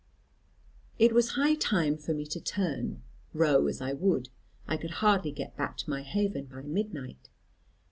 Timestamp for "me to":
2.15-2.41